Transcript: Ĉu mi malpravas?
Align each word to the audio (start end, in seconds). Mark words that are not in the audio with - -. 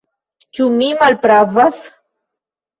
Ĉu 0.59 0.67
mi 0.77 0.87
malpravas? 1.03 1.85